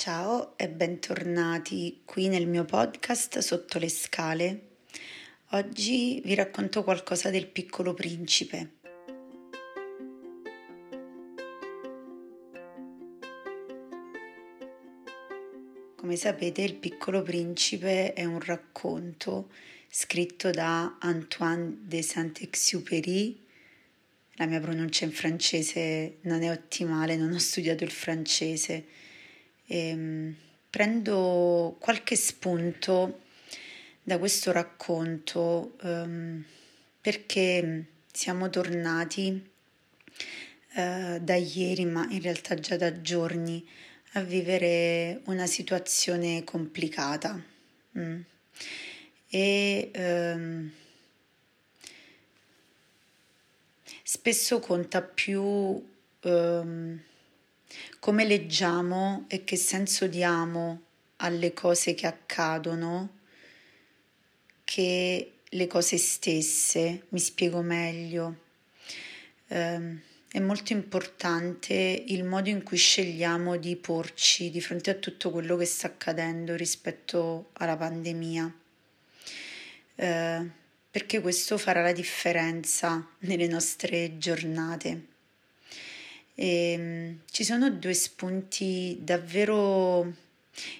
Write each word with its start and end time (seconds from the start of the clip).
Ciao 0.00 0.56
e 0.56 0.68
bentornati 0.68 2.02
qui 2.04 2.28
nel 2.28 2.46
mio 2.46 2.64
podcast 2.64 3.38
Sotto 3.40 3.80
le 3.80 3.88
scale. 3.88 4.66
Oggi 5.50 6.22
vi 6.24 6.36
racconto 6.36 6.84
qualcosa 6.84 7.30
del 7.30 7.48
piccolo 7.48 7.94
principe. 7.94 8.74
Come 15.96 16.14
sapete, 16.14 16.62
Il 16.62 16.76
piccolo 16.76 17.22
principe 17.22 18.12
è 18.12 18.24
un 18.24 18.38
racconto 18.38 19.50
scritto 19.90 20.52
da 20.52 20.98
Antoine 21.00 21.76
de 21.80 22.02
Saint-Exupéry. 22.02 23.44
La 24.34 24.46
mia 24.46 24.60
pronuncia 24.60 25.04
in 25.04 25.10
francese 25.10 26.18
non 26.20 26.42
è 26.42 26.52
ottimale, 26.52 27.16
non 27.16 27.32
ho 27.32 27.38
studiato 27.38 27.82
il 27.82 27.90
francese 27.90 29.06
ehm, 29.68 30.34
prendo 30.68 31.76
qualche 31.78 32.16
spunto 32.16 33.20
da 34.02 34.18
questo 34.18 34.52
racconto 34.52 35.76
um, 35.82 36.42
perché 37.00 37.84
siamo 38.12 38.50
tornati 38.50 39.50
uh, 40.74 41.18
da 41.20 41.34
ieri, 41.34 41.84
ma 41.84 42.06
in 42.10 42.20
realtà 42.22 42.54
già 42.54 42.76
da 42.76 43.00
giorni, 43.00 43.66
a 44.12 44.22
vivere 44.22 45.20
una 45.26 45.46
situazione 45.46 46.42
complicata. 46.44 47.40
Mm. 47.98 48.20
E 49.30 49.90
um, 49.94 50.70
spesso 54.02 54.58
conta 54.60 55.02
più 55.02 55.42
um, 55.42 57.00
come 57.98 58.24
leggiamo 58.24 59.24
e 59.28 59.44
che 59.44 59.56
senso 59.56 60.06
diamo 60.06 60.82
alle 61.16 61.52
cose 61.52 61.94
che 61.94 62.06
accadono 62.06 63.16
che 64.64 65.32
le 65.48 65.66
cose 65.66 65.96
stesse. 65.96 67.06
Mi 67.08 67.18
spiego 67.18 67.62
meglio. 67.62 68.36
Eh, 69.48 69.96
è 70.30 70.40
molto 70.40 70.74
importante 70.74 72.04
il 72.06 72.22
modo 72.22 72.50
in 72.50 72.62
cui 72.62 72.76
scegliamo 72.76 73.56
di 73.56 73.76
porci 73.76 74.50
di 74.50 74.60
fronte 74.60 74.90
a 74.90 74.94
tutto 74.94 75.30
quello 75.30 75.56
che 75.56 75.64
sta 75.64 75.86
accadendo 75.86 76.54
rispetto 76.54 77.48
alla 77.54 77.76
pandemia. 77.76 78.54
Eh, 79.94 80.50
perché 80.90 81.20
questo 81.20 81.56
farà 81.56 81.80
la 81.80 81.92
differenza 81.92 83.06
nelle 83.20 83.46
nostre 83.46 84.18
giornate. 84.18 85.16
E, 86.40 86.72
ehm, 86.72 87.20
ci 87.28 87.42
sono 87.42 87.68
due 87.68 87.94
spunti 87.94 88.98
davvero 89.02 90.14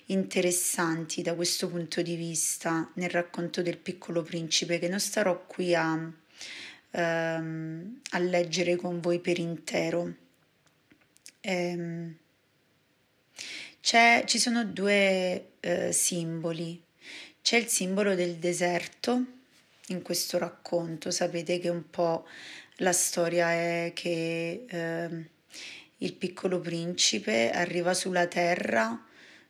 interessanti 0.07 1.21
da 1.23 1.35
questo 1.35 1.69
punto 1.69 2.01
di 2.01 2.15
vista 2.15 2.89
nel 2.95 3.11
racconto 3.11 3.61
del 3.61 3.77
piccolo 3.77 4.23
principe 4.23 4.79
che 4.79 4.89
non 4.89 5.01
starò 5.01 5.45
qui 5.47 5.75
a, 5.75 6.13
ehm, 6.93 8.01
a 8.11 8.19
leggere 8.19 8.77
con 8.77 9.01
voi 9.01 9.19
per 9.19 9.39
intero. 9.41 10.15
Ehm, 11.41 12.17
ci 13.81 14.39
sono 14.39 14.65
due 14.65 15.53
eh, 15.61 15.93
simboli. 15.93 16.81
C'è 17.43 17.57
il 17.57 17.67
simbolo 17.67 18.15
del 18.15 18.37
deserto 18.37 19.25
in 19.89 20.03
questo 20.03 20.39
racconto, 20.39 21.11
sapete 21.11 21.59
che 21.59 21.69
un 21.69 21.89
po' 21.91 22.27
la 22.77 22.93
storia 22.93 23.51
è 23.51 23.93
che 23.95 24.65
eh, 24.69 25.37
il 25.99 26.15
piccolo 26.15 26.61
principe 26.61 27.51
arriva 27.51 27.95
sulla 27.95 28.27
terra 28.27 29.05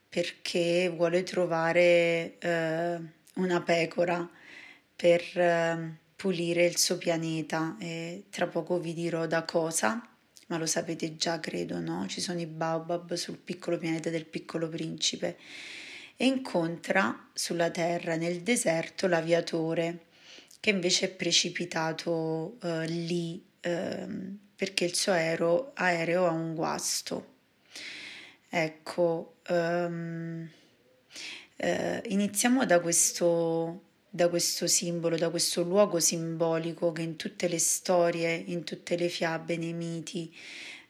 perché 0.08 0.88
vuole 0.94 1.22
trovare 1.22 2.38
eh, 2.38 2.98
una 3.34 3.62
pecora 3.62 4.28
per 4.96 5.20
eh, 5.38 5.98
pulire 6.16 6.64
il 6.64 6.78
suo 6.78 6.96
pianeta 6.96 7.76
e 7.78 8.24
tra 8.30 8.46
poco 8.46 8.80
vi 8.80 8.94
dirò 8.94 9.26
da 9.26 9.44
cosa, 9.44 10.08
ma 10.48 10.56
lo 10.56 10.66
sapete 10.66 11.16
già 11.16 11.38
credo, 11.38 11.78
no? 11.78 12.06
Ci 12.08 12.20
sono 12.20 12.40
i 12.40 12.46
baobab 12.46 13.14
sul 13.14 13.38
piccolo 13.38 13.76
pianeta 13.76 14.10
del 14.10 14.24
piccolo 14.24 14.68
principe 14.68 15.36
e 16.16 16.26
incontra 16.26 17.28
sulla 17.34 17.70
terra 17.70 18.16
nel 18.16 18.40
deserto 18.40 19.06
l'aviatore 19.06 20.06
che 20.58 20.70
invece 20.70 21.06
è 21.06 21.10
precipitato 21.10 22.58
eh, 22.62 22.86
lì 22.86 23.44
ehm, 23.60 24.38
perché 24.58 24.86
il 24.86 24.96
suo 24.96 25.12
aereo, 25.12 25.70
aereo 25.74 26.26
ha 26.26 26.32
un 26.32 26.56
guasto. 26.56 27.36
Ecco, 28.48 29.36
um, 29.50 30.50
eh, 31.54 32.02
iniziamo 32.06 32.66
da 32.66 32.80
questo, 32.80 33.82
da 34.10 34.28
questo 34.28 34.66
simbolo, 34.66 35.16
da 35.16 35.30
questo 35.30 35.62
luogo 35.62 36.00
simbolico 36.00 36.90
che 36.90 37.02
in 37.02 37.14
tutte 37.14 37.46
le 37.46 37.60
storie, 37.60 38.34
in 38.34 38.64
tutte 38.64 38.96
le 38.96 39.08
fiabe, 39.08 39.56
nei 39.56 39.74
miti, 39.74 40.36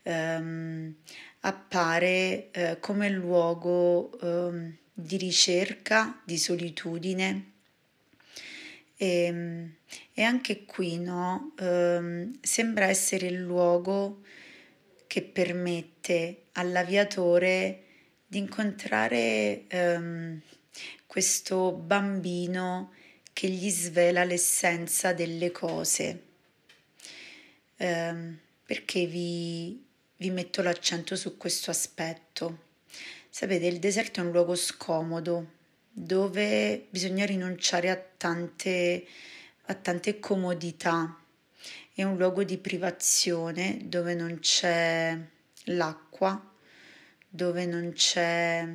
um, 0.04 0.94
appare 1.40 2.50
uh, 2.54 2.80
come 2.80 3.10
luogo 3.10 4.16
um, 4.22 4.74
di 4.94 5.18
ricerca, 5.18 6.22
di 6.24 6.38
solitudine, 6.38 7.52
e, 8.98 9.24
ehm, 9.24 9.74
e 10.12 10.22
anche 10.22 10.64
qui 10.64 10.98
no, 10.98 11.54
um, 11.60 12.36
sembra 12.42 12.86
essere 12.86 13.28
il 13.28 13.38
luogo 13.38 14.22
che 15.06 15.22
permette 15.22 16.42
all'aviatore 16.52 17.84
di 18.26 18.38
incontrare 18.38 19.64
um, 19.72 20.40
questo 21.06 21.72
bambino 21.72 22.92
che 23.32 23.48
gli 23.48 23.70
svela 23.70 24.24
l'essenza 24.24 25.12
delle 25.12 25.52
cose. 25.52 26.24
Um, 27.78 28.36
perché 28.66 29.06
vi, 29.06 29.82
vi 30.16 30.30
metto 30.30 30.60
l'accento 30.60 31.14
su 31.14 31.36
questo 31.36 31.70
aspetto? 31.70 32.66
Sapete, 33.30 33.66
il 33.66 33.78
deserto 33.78 34.20
è 34.20 34.24
un 34.24 34.32
luogo 34.32 34.56
scomodo, 34.56 35.57
dove 36.00 36.86
bisogna 36.90 37.26
rinunciare 37.26 37.90
a 37.90 37.96
tante, 37.96 39.04
a 39.66 39.74
tante 39.74 40.20
comodità. 40.20 41.18
È 41.92 42.04
un 42.04 42.16
luogo 42.16 42.44
di 42.44 42.56
privazione 42.56 43.78
dove 43.82 44.14
non 44.14 44.38
c'è 44.38 45.18
l'acqua, 45.64 46.54
dove 47.28 47.66
non 47.66 47.92
c'è 47.92 48.66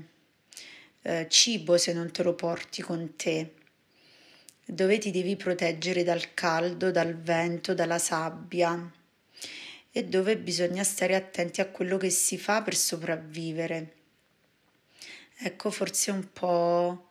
eh, 1.01 1.27
cibo 1.29 1.77
se 1.77 1.93
non 1.93 2.11
te 2.11 2.23
lo 2.23 2.33
porti 2.33 2.81
con 2.81 3.15
te, 3.15 3.53
dove 4.65 4.97
ti 4.97 5.09
devi 5.09 5.37
proteggere 5.37 6.03
dal 6.03 6.33
caldo, 6.33 6.91
dal 6.91 7.15
vento, 7.15 7.73
dalla 7.73 7.99
sabbia 7.99 8.91
e 9.91 10.03
dove 10.03 10.37
bisogna 10.37 10.83
stare 10.83 11.15
attenti 11.15 11.61
a 11.61 11.67
quello 11.67 11.97
che 11.97 12.09
si 12.09 12.37
fa 12.37 12.61
per 12.61 12.75
sopravvivere. 12.75 13.93
Ecco, 15.37 15.71
forse 15.71 16.11
un 16.11 16.31
po' 16.31 17.07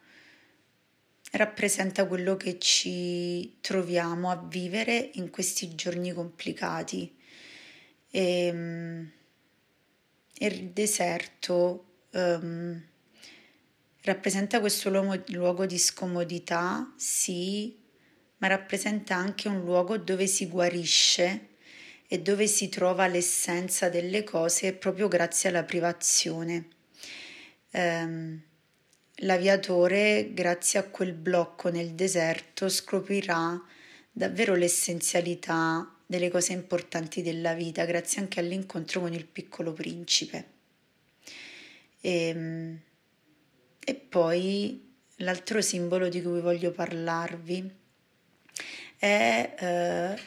rappresenta 1.33 2.07
quello 2.07 2.37
che 2.37 2.59
ci 2.59 3.59
troviamo 3.61 4.31
a 4.31 4.37
vivere 4.37 5.11
in 5.15 5.31
questi 5.31 5.75
giorni 5.75 6.13
complicati. 6.13 7.15
E, 8.11 8.47
ehm, 8.47 9.11
il 10.39 10.71
deserto 10.71 11.85
um, 12.11 12.83
rappresenta 14.03 14.61
questo 14.61 14.91
luogo, 14.91 15.23
luogo 15.29 15.67
di 15.67 15.79
scomodità, 15.79 16.93
sì, 16.97 17.79
ma 18.39 18.49
rappresenta 18.49 19.15
anche 19.15 19.49
un 19.49 19.61
luogo 19.61 19.99
dove 19.99 20.27
si 20.27 20.49
guarisce 20.49 21.49
e 22.09 22.21
dove 22.21 22.47
si 22.47 22.69
trova 22.69 23.07
l'essenza 23.07 23.89
delle 23.89 24.25
cose 24.25 24.75
proprio 24.75 25.09
grazie 25.09 25.49
alla 25.49 25.65
privazione. 25.65 26.69
Um, 27.71 28.43
L'aviatore, 29.17 30.31
grazie 30.33 30.79
a 30.79 30.85
quel 30.85 31.13
blocco 31.13 31.69
nel 31.71 31.93
deserto, 31.93 32.69
scoprirà 32.69 33.61
davvero 34.11 34.55
l'essenzialità 34.55 35.89
delle 36.07 36.31
cose 36.31 36.53
importanti 36.53 37.23
della 37.23 37.55
vita, 37.55 37.85
grazie 37.85 38.21
anche 38.21 38.41
all'incontro 38.41 39.01
con 39.01 39.13
il 39.13 39.27
piccolo 39.27 39.73
principe. 39.73 40.47
E, 42.01 42.29
ehm, 42.29 42.81
e 43.85 43.95
poi 43.95 44.93
l'altro 45.17 45.61
simbolo 45.61 46.09
di 46.09 46.23
cui 46.23 46.41
voglio 46.41 46.71
parlarvi 46.71 47.71
è 48.99 49.55
eh, 49.59 50.21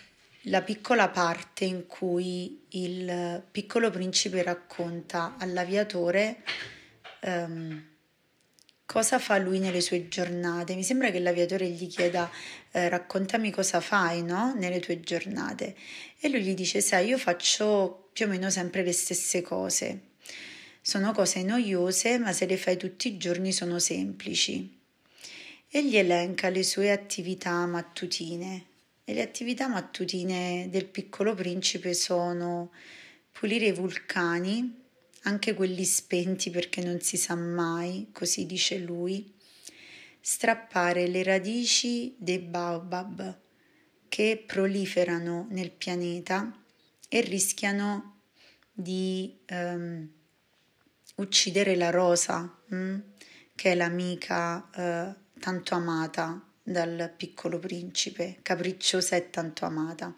la 0.49 0.61
piccola 0.61 1.09
parte 1.09 1.65
in 1.65 1.87
cui 1.87 2.65
il 2.69 3.43
piccolo 3.49 3.89
principe 3.89 4.43
racconta 4.43 5.35
all'aviatore 5.39 6.43
ehm, 7.21 7.94
cosa 8.85 9.19
fa 9.19 9.37
lui 9.37 9.59
nelle 9.59 9.81
sue 9.81 10.07
giornate. 10.07 10.75
Mi 10.75 10.83
sembra 10.83 11.09
che 11.11 11.19
l'aviatore 11.19 11.67
gli 11.67 11.87
chieda 11.87 12.29
eh, 12.71 12.87
raccontami 12.87 13.51
cosa 13.51 13.81
fai 13.81 14.23
no? 14.23 14.53
nelle 14.55 14.79
tue 14.79 14.99
giornate 14.99 15.75
e 16.19 16.29
lui 16.29 16.41
gli 16.41 16.53
dice 16.53 16.81
sai 16.81 17.07
io 17.07 17.17
faccio 17.17 18.09
più 18.13 18.25
o 18.25 18.29
meno 18.29 18.49
sempre 18.49 18.83
le 18.83 18.93
stesse 18.93 19.41
cose. 19.41 20.01
sono 20.81 21.13
cose 21.13 21.41
noiose, 21.41 22.19
ma 22.19 22.31
se 22.31 22.45
le 22.45 22.57
fai 22.57 22.77
tutti 22.77 23.07
i 23.07 23.17
giorni 23.17 23.51
sono 23.51 23.79
semplici. 23.79 24.79
E 25.67 25.83
gli 25.83 25.97
elenca 25.97 26.49
le 26.49 26.63
sue 26.63 26.91
attività 26.91 27.65
mattutine. 27.65 28.65
E 29.03 29.13
le 29.13 29.23
attività 29.23 29.67
mattutine 29.67 30.67
del 30.69 30.85
piccolo 30.85 31.33
principe 31.33 31.93
sono 31.93 32.71
pulire 33.31 33.65
i 33.65 33.71
vulcani, 33.71 34.84
anche 35.25 35.53
quelli 35.53 35.83
spenti 35.85 36.49
perché 36.49 36.83
non 36.83 36.99
si 37.01 37.17
sa 37.17 37.35
mai, 37.35 38.09
così 38.11 38.45
dice 38.45 38.77
lui, 38.77 39.33
strappare 40.19 41.07
le 41.07 41.23
radici 41.23 42.15
dei 42.17 42.39
baobab 42.39 43.39
che 44.07 44.43
proliferano 44.45 45.47
nel 45.49 45.71
pianeta 45.71 46.51
e 47.09 47.21
rischiano 47.21 48.21
di 48.71 49.37
um, 49.49 50.09
uccidere 51.15 51.75
la 51.75 51.89
rosa, 51.89 52.59
mm? 52.73 52.99
che 53.55 53.71
è 53.71 53.75
l'amica 53.75 54.69
uh, 54.75 55.39
tanto 55.39 55.75
amata 55.75 56.41
dal 56.61 57.13
piccolo 57.15 57.59
principe, 57.59 58.39
capricciosa 58.41 59.15
e 59.15 59.29
tanto 59.29 59.65
amata, 59.65 60.13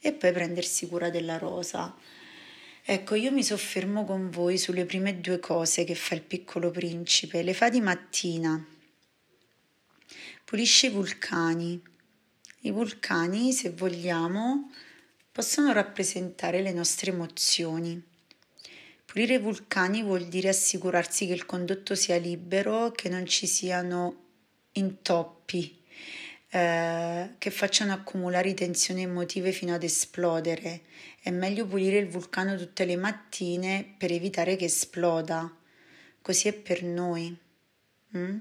e 0.00 0.12
poi 0.12 0.32
prendersi 0.32 0.86
cura 0.86 1.10
della 1.10 1.38
rosa. 1.38 1.94
Ecco, 2.86 3.14
io 3.14 3.32
mi 3.32 3.42
soffermo 3.42 4.04
con 4.04 4.28
voi 4.28 4.58
sulle 4.58 4.84
prime 4.84 5.18
due 5.18 5.40
cose 5.40 5.84
che 5.84 5.94
fa 5.94 6.14
il 6.14 6.20
piccolo 6.20 6.70
principe. 6.70 7.42
Le 7.42 7.54
fa 7.54 7.70
di 7.70 7.80
mattina, 7.80 8.62
pulisce 10.44 10.88
i 10.88 10.90
vulcani. 10.90 11.80
I 12.60 12.70
vulcani, 12.70 13.54
se 13.54 13.70
vogliamo, 13.70 14.70
possono 15.32 15.72
rappresentare 15.72 16.60
le 16.60 16.74
nostre 16.74 17.10
emozioni. 17.10 18.02
Pulire 19.06 19.36
i 19.36 19.38
vulcani 19.38 20.02
vuol 20.02 20.26
dire 20.26 20.50
assicurarsi 20.50 21.26
che 21.26 21.32
il 21.32 21.46
condotto 21.46 21.94
sia 21.94 22.18
libero, 22.18 22.92
che 22.92 23.08
non 23.08 23.24
ci 23.24 23.46
siano 23.46 24.24
intoppi 24.72 25.83
eh, 26.54 27.30
che 27.38 27.50
facciano 27.50 27.92
accumulare 27.92 28.54
tensioni 28.54 29.02
emotive 29.02 29.50
fino 29.50 29.74
ad 29.74 29.82
esplodere. 29.82 30.82
È 31.20 31.30
meglio 31.30 31.66
pulire 31.66 31.98
il 31.98 32.06
vulcano 32.06 32.56
tutte 32.56 32.84
le 32.84 32.94
mattine 32.94 33.94
per 33.98 34.12
evitare 34.12 34.54
che 34.54 34.66
esploda. 34.66 35.52
Così 36.22 36.46
è 36.46 36.52
per 36.52 36.84
noi. 36.84 37.36
Mm? 38.16 38.38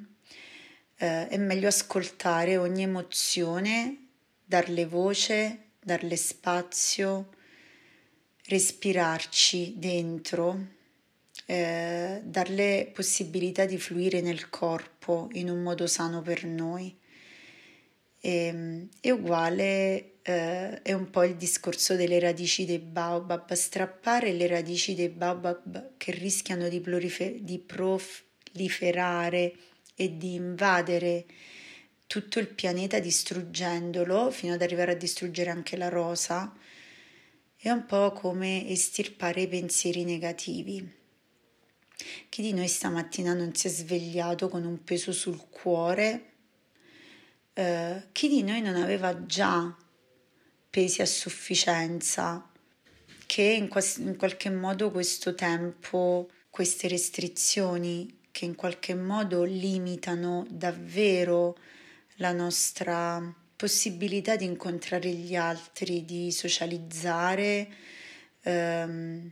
Eh, 0.96 1.28
è 1.28 1.38
meglio 1.38 1.68
ascoltare 1.68 2.56
ogni 2.58 2.84
emozione, 2.84 4.10
darle 4.46 4.86
voce, 4.86 5.70
darle 5.80 6.16
spazio, 6.16 7.30
respirarci 8.46 9.74
dentro, 9.78 10.68
eh, 11.48 12.22
darle 12.24 12.92
possibilità 12.94 13.66
di 13.66 13.80
fluire 13.80 14.22
nel 14.22 14.52
corpo 14.52 15.30
in 15.32 15.50
un 15.50 15.64
modo 15.64 15.88
sano 15.88 16.22
per 16.22 16.46
noi. 16.46 17.02
E, 18.26 18.46
ehm, 18.46 18.90
è 19.02 19.10
uguale, 19.10 20.20
eh, 20.22 20.82
è 20.82 20.94
un 20.94 21.10
po' 21.10 21.26
il 21.26 21.36
discorso 21.36 21.98
delle 21.98 22.22
radici 22.22 22.64
dei 22.64 22.80
baobab, 22.80 23.52
strappare 23.52 24.32
le 24.32 24.48
radici 24.48 24.96
dei 24.96 25.10
baobab 25.10 25.98
che 25.98 26.14
rischiano 26.14 26.70
di, 26.70 26.80
prolifer- 26.80 27.40
di 27.42 27.60
proliferare 27.60 29.54
e 29.96 30.18
di 30.18 30.36
invadere 30.36 31.26
tutto 32.08 32.40
il 32.40 32.48
pianeta 32.48 33.00
distruggendolo 33.00 34.32
fino 34.32 34.54
ad 34.54 34.62
arrivare 34.62 34.94
a 34.94 34.96
distruggere 34.96 35.50
anche 35.50 35.76
la 35.76 35.90
rosa, 35.90 36.56
è 37.58 37.70
un 37.70 37.86
po' 37.86 38.14
come 38.14 38.70
estirpare 38.70 39.42
i 39.42 39.48
pensieri 39.50 40.06
negativi. 40.06 41.02
Chi 42.30 42.42
di 42.42 42.54
noi 42.54 42.68
stamattina 42.68 43.34
non 43.34 43.54
si 43.54 43.68
è 43.68 43.70
svegliato 43.70 44.48
con 44.48 44.64
un 44.64 44.82
peso 44.84 45.12
sul 45.12 45.50
cuore? 45.50 46.33
Eh, 47.56 48.08
chi 48.12 48.30
di 48.30 48.42
noi 48.42 48.62
non 48.62 48.76
aveva 48.76 49.26
già 49.26 49.76
pesi 50.70 51.02
a 51.02 51.06
sufficienza? 51.06 52.50
Che 53.26 53.42
in, 53.42 53.68
quas- 53.68 53.98
in 53.98 54.16
qualche 54.18 54.50
modo 54.50 54.90
questo 54.90 55.36
tempo, 55.36 56.30
queste 56.50 56.88
restrizioni 56.88 58.22
che 58.32 58.46
in 58.46 58.56
qualche 58.56 58.96
modo 58.96 59.44
limitano 59.44 60.46
davvero 60.50 61.56
la 62.16 62.32
nostra 62.32 63.22
possibilità 63.56 64.36
di 64.36 64.46
incontrare 64.46 65.10
gli 65.12 65.36
altri, 65.36 66.04
di 66.04 66.32
socializzare, 66.32 67.68
ehm, 68.42 69.32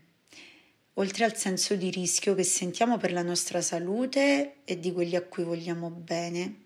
oltre 0.93 1.25
al 1.25 1.35
senso 1.35 1.75
di 1.75 1.89
rischio 1.89 2.35
che 2.35 2.43
sentiamo 2.43 2.97
per 2.97 3.11
la 3.11 3.23
nostra 3.23 3.61
salute 3.61 4.57
e 4.63 4.79
di 4.79 4.91
quelli 4.91 5.15
a 5.15 5.23
cui 5.23 5.43
vogliamo 5.43 5.89
bene. 5.89 6.60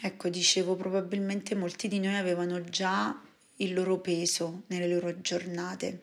Ecco, 0.00 0.28
dicevo, 0.28 0.76
probabilmente 0.76 1.56
molti 1.56 1.88
di 1.88 1.98
noi 1.98 2.14
avevano 2.14 2.62
già 2.62 3.20
il 3.56 3.74
loro 3.74 3.98
peso 3.98 4.62
nelle 4.68 4.86
loro 4.86 5.20
giornate. 5.20 6.02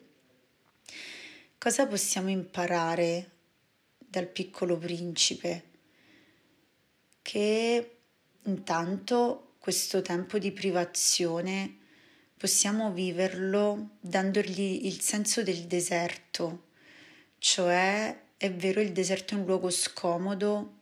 Cosa 1.56 1.86
possiamo 1.86 2.28
imparare 2.28 3.30
dal 3.96 4.26
piccolo 4.26 4.76
principe? 4.76 5.64
Che 7.22 7.96
intanto 8.44 9.54
questo 9.58 10.02
tempo 10.02 10.38
di 10.38 10.52
privazione 10.52 11.78
possiamo 12.36 12.92
viverlo 12.92 13.96
dandogli 13.98 14.84
il 14.84 15.00
senso 15.00 15.42
del 15.42 15.64
deserto, 15.64 16.66
cioè 17.38 18.24
è 18.36 18.52
vero 18.52 18.82
il 18.82 18.92
deserto 18.92 19.34
è 19.34 19.38
un 19.38 19.46
luogo 19.46 19.70
scomodo, 19.70 20.75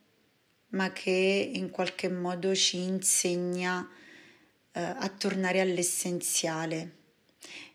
ma 0.75 0.93
che 0.93 1.51
in 1.55 1.71
qualche 1.71 2.09
modo 2.09 2.55
ci 2.55 2.79
insegna 2.79 3.89
eh, 4.73 4.81
a 4.81 5.09
tornare 5.09 5.61
all'essenziale. 5.61 7.03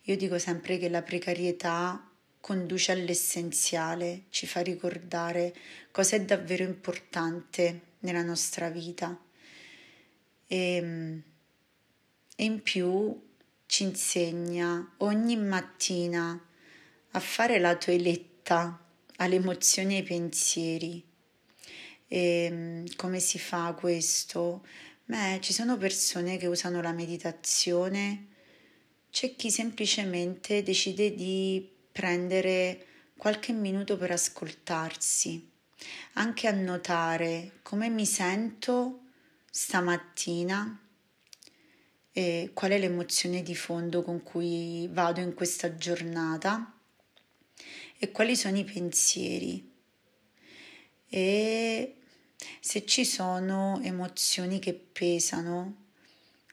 Io 0.04 0.18
dico 0.18 0.38
sempre 0.38 0.78
che 0.78 0.90
la 0.90 1.02
precarietà 1.02 2.10
conduce 2.42 2.92
all'essenziale, 2.92 4.24
ci 4.30 4.48
fa 4.48 4.62
ricordare 4.62 5.54
cosa 5.92 6.16
è 6.16 6.22
davvero 6.22 6.64
importante 6.64 7.82
nella 8.00 8.24
nostra 8.24 8.70
vita 8.70 9.18
e, 10.48 10.76
ehm, 10.76 11.24
e 12.36 12.44
in 12.44 12.62
più 12.62 13.28
ci 13.66 13.84
insegna 13.84 14.94
ogni 14.98 15.36
mattina 15.38 16.46
a 17.12 17.20
fare 17.20 17.60
la 17.60 17.76
toeletta 17.76 18.84
alle 19.18 19.36
emozioni 19.36 19.96
e 19.96 19.98
ai 19.98 20.04
pensieri 20.04 21.09
e 22.10 22.44
ehm, 22.46 22.96
come 22.96 23.20
si 23.20 23.40
fa 23.40 23.74
questo? 23.74 24.66
Beh, 25.06 25.38
ci 25.42 25.54
sono 25.54 25.78
persone 25.78 26.38
che 26.38 26.48
usano 26.48 26.82
la 26.82 26.92
meditazione, 26.92 28.28
c'è 29.12 29.36
chi 29.36 29.50
semplicemente 29.50 30.62
decide 30.64 31.16
di 31.16 31.68
prendere 31.92 32.86
qualche 33.18 33.54
minuto 33.54 33.98
per 33.98 34.12
ascoltarsi, 34.12 35.50
anche 36.14 36.48
a 36.48 36.52
notare 36.52 37.60
come 37.62 37.90
mi 37.90 38.06
sento 38.06 39.02
stamattina 39.50 40.80
e 42.12 42.52
qual 42.54 42.72
è 42.72 42.80
l'emozione 42.80 43.42
di 43.42 43.56
fondo 43.56 44.04
con 44.04 44.24
cui 44.24 44.88
vado 44.92 45.22
in 45.22 45.34
questa 45.34 45.76
giornata 45.76 46.74
e 47.98 48.12
quali 48.12 48.36
sono 48.36 48.58
i 48.58 48.64
pensieri. 48.64 49.68
E 51.12 51.99
se 52.60 52.86
ci 52.86 53.06
sono 53.06 53.80
emozioni 53.84 54.60
che 54.60 54.74
pesano 54.74 55.88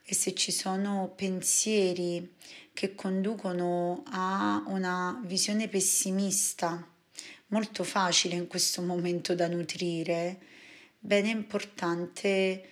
e 0.03 0.15
se 0.15 0.35
ci 0.35 0.53
sono 0.53 1.13
pensieri 1.15 2.35
che 2.73 2.95
conducono 2.95 4.03
a 4.07 4.63
una 4.67 5.21
visione 5.25 5.69
pessimista, 5.69 6.87
molto 7.49 7.85
facile 7.85 8.37
in 8.37 8.47
questo 8.47 8.83
momento 8.83 9.35
da 9.35 9.49
nutrire, 9.49 10.39
bene 10.99 11.31
è 11.31 11.35
importante 11.35 12.69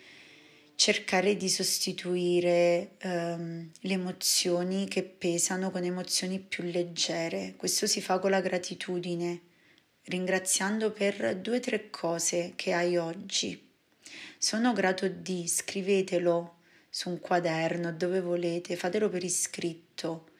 cercare 0.76 1.36
di 1.36 1.48
sostituire 1.48 2.96
ehm, 2.98 3.70
le 3.80 3.92
emozioni 3.92 4.86
che 4.88 5.02
pesano 5.02 5.70
con 5.70 5.84
emozioni 5.84 6.40
più 6.40 6.64
leggere. 6.64 7.54
Questo 7.56 7.86
si 7.86 8.00
fa 8.00 8.18
con 8.18 8.30
la 8.30 8.40
gratitudine 8.40 9.52
ringraziando 10.04 10.90
per 10.90 11.36
due 11.36 11.56
o 11.56 11.60
tre 11.60 11.90
cose 11.90 12.52
che 12.56 12.72
hai 12.72 12.96
oggi. 12.96 13.60
Sono 14.38 14.72
grato 14.72 15.08
di, 15.08 15.48
scrivetelo 15.48 16.56
su 16.90 17.08
un 17.08 17.18
quaderno 17.18 17.92
dove 17.92 18.20
volete, 18.20 18.76
fatelo 18.76 19.08
per 19.08 19.24
iscritto. 19.24 20.30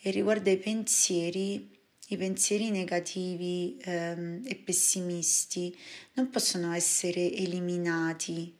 E 0.00 0.10
riguardo 0.10 0.50
ai 0.50 0.58
pensieri, 0.58 1.70
i 2.08 2.16
pensieri 2.16 2.70
negativi 2.70 3.78
ehm, 3.80 4.42
e 4.44 4.54
pessimisti 4.56 5.76
non 6.14 6.28
possono 6.28 6.72
essere 6.72 7.32
eliminati, 7.32 8.54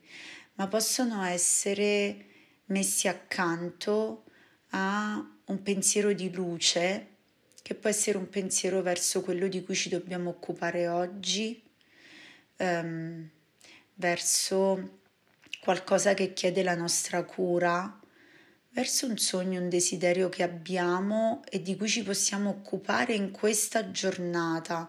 ma 0.54 0.66
possono 0.68 1.22
essere 1.24 2.26
messi 2.66 3.08
accanto 3.08 4.24
a 4.70 5.22
un 5.44 5.62
pensiero 5.62 6.12
di 6.12 6.32
luce 6.32 7.11
che 7.62 7.74
può 7.74 7.88
essere 7.88 8.18
un 8.18 8.28
pensiero 8.28 8.82
verso 8.82 9.22
quello 9.22 9.48
di 9.48 9.62
cui 9.62 9.74
ci 9.74 9.88
dobbiamo 9.88 10.30
occupare 10.30 10.88
oggi, 10.88 11.62
ehm, 12.56 13.28
verso 13.94 14.98
qualcosa 15.60 16.14
che 16.14 16.32
chiede 16.32 16.62
la 16.62 16.74
nostra 16.74 17.24
cura, 17.24 18.00
verso 18.70 19.06
un 19.06 19.16
sogno, 19.16 19.60
un 19.60 19.68
desiderio 19.68 20.28
che 20.28 20.42
abbiamo 20.42 21.42
e 21.48 21.62
di 21.62 21.76
cui 21.76 21.88
ci 21.88 22.02
possiamo 22.02 22.50
occupare 22.50 23.14
in 23.14 23.30
questa 23.30 23.90
giornata. 23.90 24.88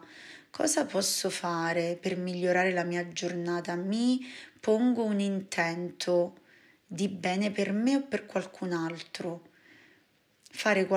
Cosa 0.50 0.86
posso 0.86 1.30
fare 1.30 1.98
per 2.00 2.15
migliorare 2.18 2.72
la 2.72 2.84
mia 2.84 3.08
giornata? 3.10 3.75
Mi 3.75 4.20
pongo 4.60 5.03
un 5.03 5.20
intento 5.20 6.38
di 6.86 7.08
bene 7.08 7.51
per 7.51 7.72
me 7.72 7.96
o 7.98 8.03
per 8.03 8.25
qualcun 8.25 8.72
altro. 8.72 9.50
Fare 10.42 10.86
qualcosa 10.86 10.92